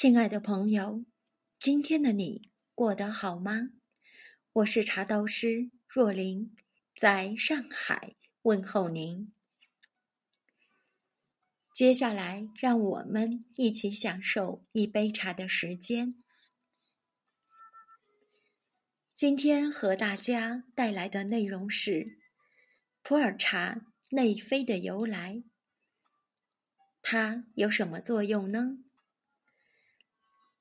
[0.00, 1.04] 亲爱的朋友，
[1.58, 3.70] 今天的你过得好吗？
[4.52, 6.54] 我是茶道师若琳，
[6.96, 9.34] 在上海问候您。
[11.74, 16.14] 接下来，让我们一起享受一杯茶的时间。
[19.12, 22.20] 今天和大家带来的内容是
[23.02, 25.42] 普洱茶内飞的由来。
[27.02, 28.84] 它有什么作用呢？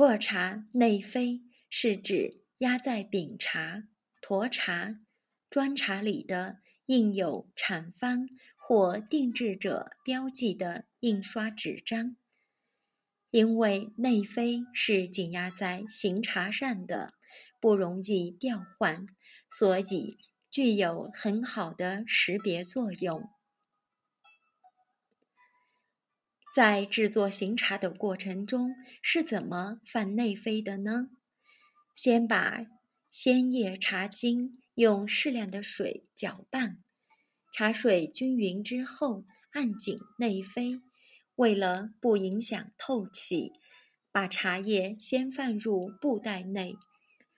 [0.00, 3.82] 普洱茶内飞是指压在饼茶、
[4.22, 4.98] 沱茶、
[5.50, 8.26] 砖茶里的印有产方
[8.56, 12.16] 或定制者标记的印刷纸张。
[13.30, 17.12] 因为内飞是紧压在行茶上的，
[17.60, 19.06] 不容易调换，
[19.52, 20.16] 所以
[20.50, 23.28] 具有很好的识别作用。
[26.60, 31.08] 在制作行茶的过程中是怎么放内飞的呢？
[31.96, 32.66] 先把
[33.10, 36.84] 鲜叶茶茎用适量的水搅拌，
[37.54, 40.82] 茶水均匀之后按紧内飞。
[41.36, 43.52] 为了不影响透气，
[44.12, 46.76] 把茶叶先放入布袋内，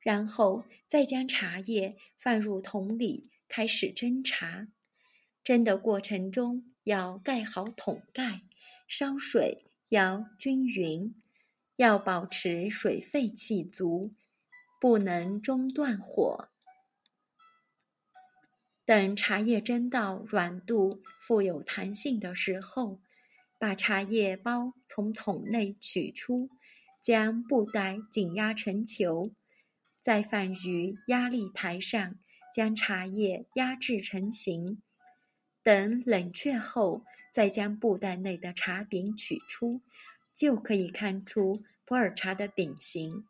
[0.00, 4.66] 然后再将茶叶放入桶里开始蒸茶。
[5.44, 8.40] 蒸的过程中要盖好桶盖。
[8.86, 11.14] 烧水要均匀，
[11.76, 14.12] 要保持水沸气足，
[14.80, 16.48] 不能中断火。
[18.84, 23.00] 等茶叶蒸到软度、富有弹性的时候，
[23.58, 26.50] 把茶叶包从桶内取出，
[27.00, 29.32] 将布袋紧压成球，
[30.00, 32.18] 再放于压力台上，
[32.54, 34.82] 将茶叶压制成型。
[35.62, 37.02] 等冷却后。
[37.34, 39.80] 再将布袋内的茶饼取出，
[40.32, 43.26] 就可以看出普洱茶的饼形，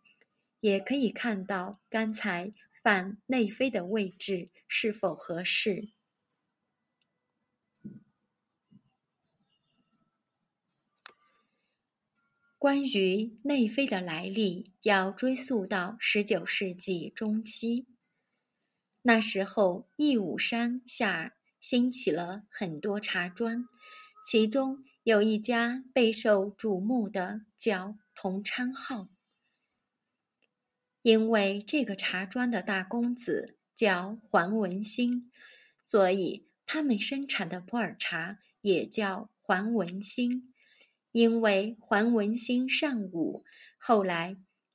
[0.61, 5.89] 也可以看到刚才放内飞的位置是否合适。
[12.59, 17.87] 关于内飞的来历，要追溯到十九世纪中期，
[19.01, 21.33] 那时候义武山下
[21.65, 23.67] 兴起了很多茶庄。
[24.23, 29.09] 其中有一家备受瞩目的叫同昌号，
[31.01, 35.31] 因为这个茶庄的大公子叫黄文兴，
[35.83, 40.53] 所以他们生产的普洱茶也叫黄文兴。
[41.13, 43.43] 因为黄文兴尚武，
[43.79, 44.35] 后来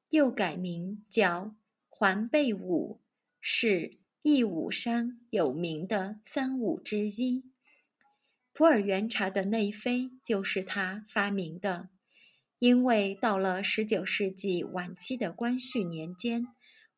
[0.10, 1.56] 又改名叫
[1.88, 3.00] 黄贝武，
[3.40, 7.46] 是义武山有名的三武之一。
[8.52, 11.90] 普洱原茶的内飞就是他发明的，
[12.60, 16.48] 因为到了十九世纪晚期的光绪年间，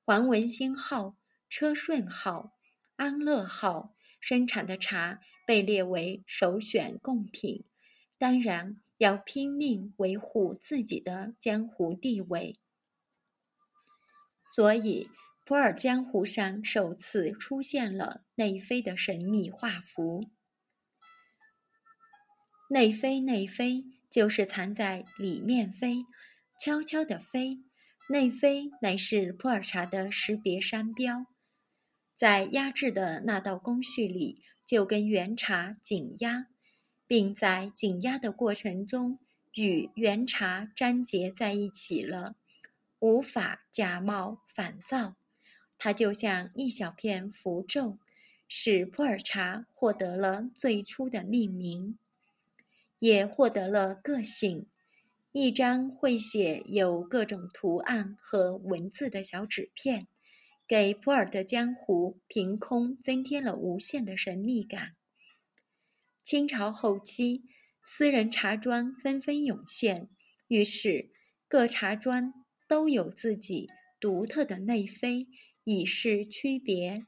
[0.04, 1.16] 黄文兴号、
[1.48, 2.58] 车顺号、
[2.96, 7.66] 安乐号生产的茶被列为首选贡品，
[8.18, 12.60] 当然要拼命维护自己的江湖地位，
[14.56, 15.08] 所以
[15.52, 20.30] 普洱江湖上首次出现了内飞的神秘画符。
[22.70, 26.06] 内飞，内飞，就是藏在里面飞，
[26.62, 27.60] 悄悄的飞。
[28.08, 31.26] 内飞乃是普洱茶的识别商标，
[32.16, 36.48] 在压制的那道工序里，就跟原茶紧压，
[37.06, 39.20] 并在紧压的过程中
[39.56, 42.38] 与原茶粘结在一起了，
[43.00, 45.18] 无法假冒仿造。
[45.84, 47.98] 它就像一小片符咒，
[48.48, 51.98] 使普洱茶获得了最初的命名。
[53.00, 54.68] 也获得了个性，
[55.32, 60.06] 一张会写有各种图案和文字的小纸片，
[60.68, 64.92] 给普洱的江湖凭空增添了无限的神秘感。
[66.24, 67.42] 清朝后期，
[67.80, 70.08] 私人茶庄纷纷涌现，
[70.48, 71.10] 于是
[71.48, 73.68] 各茶庄都有自己
[74.00, 75.28] 独特的内飞，
[75.64, 77.00] 以示区别。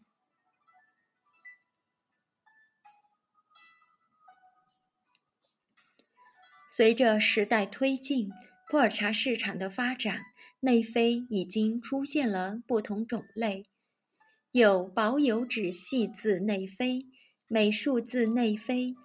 [6.76, 8.30] 随着时代推进，
[8.68, 10.20] 普洱茶市场的发展，
[10.62, 13.66] 内飞已经出现了不同种类，
[14.52, 17.06] 有薄油纸细字内飞、
[17.48, 18.96] 美术字内飞、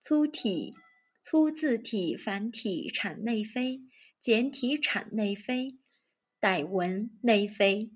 [0.00, 0.74] 粗体
[1.22, 3.82] 粗字体繁体产内飞、
[4.18, 5.78] 简体产内飞、
[6.40, 7.92] 傣文内飞、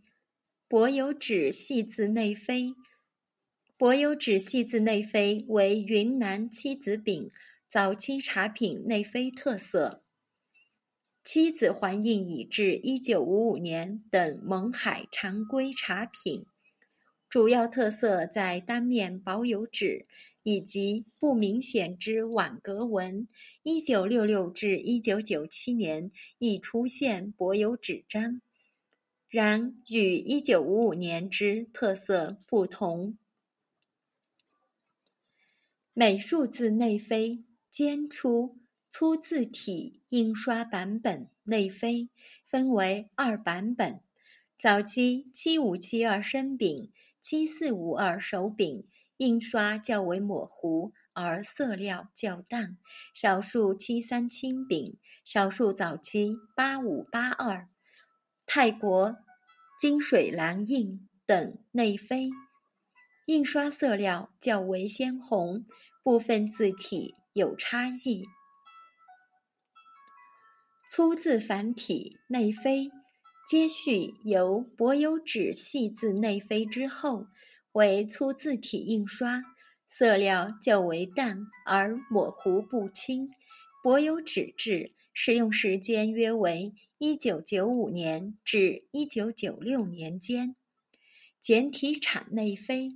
[0.70, 2.76] 薄油纸细字内飞。
[3.76, 7.32] 薄油纸细字内飞为云南七子饼。
[7.68, 10.04] 早期茶品内飞特色，
[11.24, 16.46] 妻子还印已至一九五五年等勐海常规茶品，
[17.28, 20.06] 主要特色在单面薄油纸
[20.44, 23.26] 以及不明显之网格纹。
[23.64, 28.40] 一九六六至一九九七年亦出现薄油纸张，
[29.30, 33.16] 然与一九五五年之特色不同。
[35.94, 37.38] 美术字内飞
[37.70, 38.60] 兼出。
[38.92, 42.08] 粗字体印刷版本内飞
[42.48, 44.00] 分为二版本，
[44.58, 46.90] 早期七五七二生饼、
[47.20, 48.84] 七四五二手柄
[49.18, 52.78] 印刷较为模糊，而色料较淡；
[53.14, 57.68] 少数七三轻柄、少数早期八五八二、
[58.52, 59.16] 泰国
[59.78, 62.30] 金水蓝印等内飞，
[63.26, 65.64] 印刷色料较为鲜红，
[66.02, 68.24] 部分字体有差异。
[70.90, 72.90] 粗字繁体内飞，
[73.48, 77.28] 接续由薄油纸细字内飞之后，
[77.74, 79.44] 为粗字体印刷，
[79.88, 83.30] 色料较为淡而模糊不清。
[83.80, 90.54] 薄油纸质使用时间约为一九九五年至一九九六年间。
[91.40, 92.90] 简体产内飞，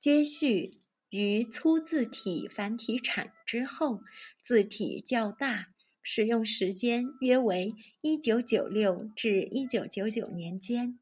[0.00, 0.72] 接续
[1.10, 4.00] 于粗字体繁体产之后，
[4.42, 5.68] 字体较大。
[6.02, 10.98] 使用时间约为一九九六至一九九九年间，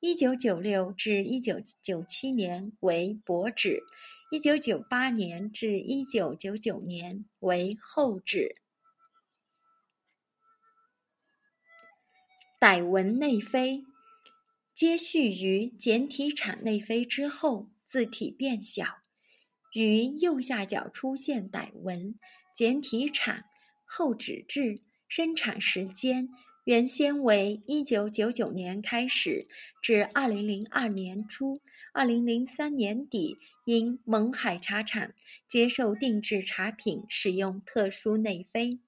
[0.00, 3.82] 一九九六至一九九七年为薄纸，
[4.30, 8.56] 一九九八年至一九九九年为厚纸。
[12.60, 13.86] 傣文内飞，
[14.74, 18.84] 接续于简体产内飞之后，字体变小，
[19.72, 22.16] 于右下角出现傣文，
[22.54, 23.46] 简体产。
[23.86, 26.28] 后纸质生产时间
[26.64, 29.48] 原先为一九九九年开始
[29.82, 31.62] 至二零零二年初，
[31.94, 35.14] 二零零三年底因勐海茶厂
[35.48, 38.78] 接受定制茶品使用特殊内飞，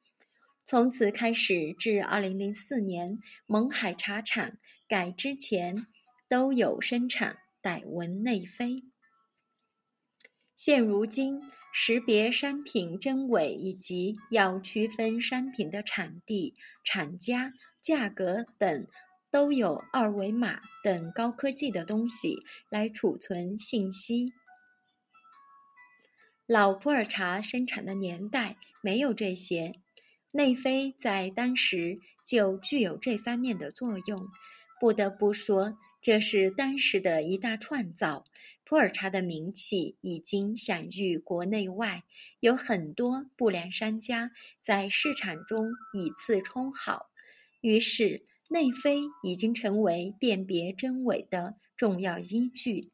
[0.64, 5.86] 从此开始至二零零四年勐海茶厂改之前
[6.28, 8.82] 都有生产傣文内飞。
[10.56, 11.40] 现如今。
[11.74, 16.54] 识别商品真伪以及要区分商品的产地、
[16.84, 18.86] 厂家、价格等，
[19.30, 22.36] 都有二维码等高科技的东西
[22.68, 24.34] 来储存信息。
[26.46, 29.80] 老普洱茶生产的年代没有这些，
[30.32, 34.26] 内飞在当时就具有这方面的作用。
[34.80, 38.24] 不得不说，这是当时的一大创造。
[38.64, 42.04] 普洱茶的名气已经享誉国内外，
[42.40, 44.30] 有很多不良商家
[44.62, 47.10] 在市场中以次充好，
[47.60, 52.90] 于是内飞已经成为辨别真伪的重要依据。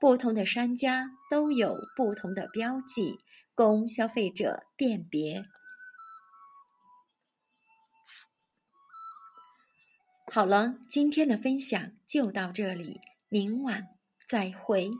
[0.00, 3.18] 不同的商家都有不同的标记，
[3.54, 5.44] 供消费者辨别。
[10.30, 13.88] 好了，今天的分享就到这里，明晚
[14.28, 14.90] 再会。